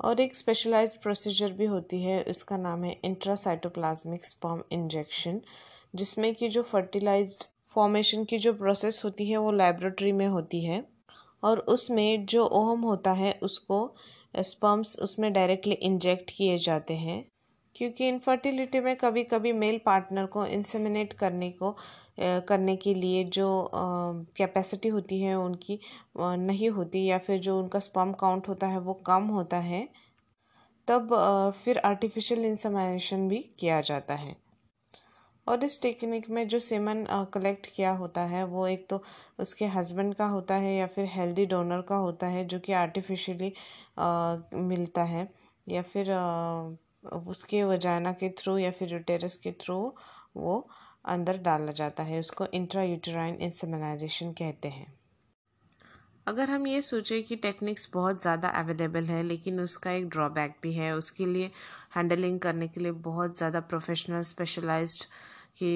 [0.00, 5.40] और एक स्पेशलाइज्ड प्रोसीजर भी होती है उसका नाम है इंट्रासाइटोप्लाज्मिक स्पर्म इंजेक्शन
[5.94, 10.84] जिसमें कि जो फर्टिलाइज्ड फॉर्मेशन की जो प्रोसेस होती है, वो लेबोरेटरी में होती है।
[11.42, 13.94] और उसमें जो ओहम होता है, उसको
[14.40, 17.28] स्पर्म्स उसमें डायरेक्टली इंजेक्ट किए जाते हैं।
[17.74, 21.76] क्योंकि इनफर्टिलिटी में कभी कभी मेल पार्टनर को इंसेमिनेट करने को
[22.18, 23.48] करने के लिए जो
[24.36, 25.78] कैपेसिटी होती है उनकी
[26.18, 29.88] नहीं होती या फिर जो उनका स्पर्म काउंट होता है वो कम होता है
[30.88, 31.14] तब
[31.64, 34.36] फिर आर्टिफिशियल इंसेमिनेशन भी किया जाता है।
[35.46, 39.02] और इस टेक्निक में जो सेमन कलेक्ट किया होता है वो एक तो
[39.40, 43.52] उसके हस्बैंड का होता है या फिर हेल्दी डोनर का होता है जो कि आर्टिफिशियली
[44.54, 45.28] मिलता है
[45.68, 46.70] या फिर आ,
[47.28, 49.76] उसके वजाना के थ्रू या फिर यूटेरस के थ्रू
[50.36, 50.68] वो
[51.04, 54.92] अंदर डाला जाता है, उसको इंट्रा यूटराइन इंसेमिनाइजेशन कहते हैं।
[56.26, 60.72] अगर हम ये सोचें कि टेक्निक्स बहुत ज़्यादा अवेलेबल है, लेकिन उसका एक ड्रॉबैक भी
[60.72, 61.50] है, उसके लिए
[61.96, 65.04] हैंडलिंग करने के लिए बहुत ज़्यादा प्रोफेशनल स्पेशलाइज्ड
[65.56, 65.74] की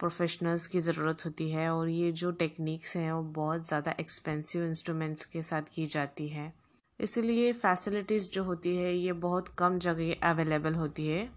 [0.00, 5.24] प्रोफेशनल्स की ज़रूरत होती है, और ये जो टेक्निक्स हैं, वो बहुत ज़्यादा एक्सपेंसिव इंस्ट्रूमेंट्स
[5.26, 6.52] के साथ की जाती है।
[7.00, 11.28] इसलिए फैसिलिटीज़ जो होती है, ये बहुत कम जगह अवेलेबल होती है।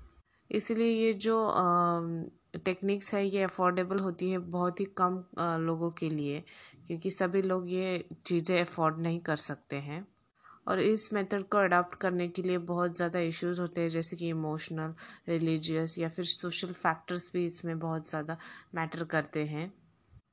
[0.50, 1.36] इसलिए ये जो
[2.56, 5.24] टेक्निक्स है, ये अफोर्डेबल होती है बहुत ही कम
[5.62, 6.44] लोगों के लिए,
[6.88, 10.06] क्योंकि सभी लोग ये चीज़ें अफोर्ड नहीं कर सकते हैं।
[10.68, 14.28] और इस मेथड को अडॉप्ट करने के लिए बहुत ज़्यादा इश्यूज़ होते हैं, जैसे कि
[14.30, 14.94] इमोशनल
[15.30, 18.38] रिलीजियस या फिर सोशल फैक्टर्स भी इसमें बहुत ज़्यादा
[18.76, 19.72] मैटर करते हैं।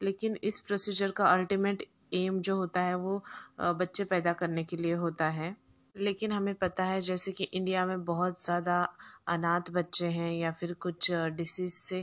[0.03, 1.83] लेकिन इस प्रोसीजर का अल्टीमेट
[2.15, 3.23] एम जो होता है वो
[3.61, 5.55] बच्चे पैदा करने के लिए होता है।
[5.99, 8.77] लेकिन हमें पता है जैसे कि इंडिया में बहुत ज़्यादा
[9.29, 12.01] अनाथ बच्चे हैं या फिर कुछ डिसीज़ से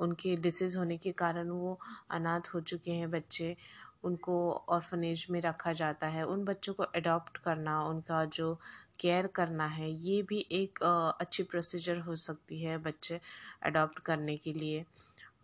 [0.00, 1.78] उनके डिसीज़ होने के कारण वो
[2.10, 3.56] अनाथ हो चुके हैं बच्चे।
[4.04, 4.34] उनको
[4.70, 8.54] ऑर्फनेज में रखा जाता है। उन बच्चों को अडॉप्ट करना, उनका जो
[9.00, 10.82] केयर करना है, ये भी एक
[11.20, 13.20] अच्छी प्रोसीजर हो सकती है बच्चे
[13.62, 14.84] अडॉप्ट करने के लिए।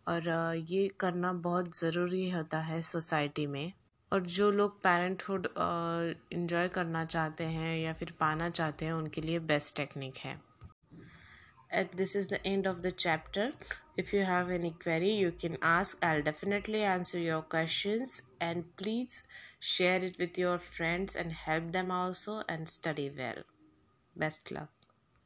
[0.08, 0.28] और
[0.68, 3.72] ये करना बहुत ज़रूरी होता है सोसाइटी में।
[4.12, 5.48] और जो लोग पेरेंटहुड
[6.32, 10.40] इंजॉय करना चाहते हैं या फिर पाना चाहते हैं, उनके लिए बेस्ट टेक्निक है।
[11.74, 13.52] At this is the end of the chapter
[13.98, 18.06] if you have any query you can ask I definitely answer your question
[18.42, 19.22] and please
[19.76, 23.42] share it with your friends and help them also and study well
[24.16, 24.79] best luck